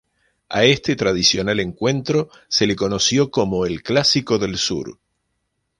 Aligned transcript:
A 0.49 0.63
este 0.65 0.95
tradicional 0.95 1.59
encuentro 1.59 2.31
se 2.49 2.65
le 2.65 2.75
conoció 2.75 3.29
como 3.29 3.67
"El 3.67 3.83
Clásico 3.83 4.39
del 4.39 4.57
Sur". 4.57 4.97